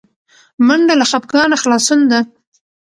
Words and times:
منډه 0.67 0.93
له 0.99 1.05
خپګانه 1.11 1.55
خلاصون 1.61 1.99
ده 2.11 2.19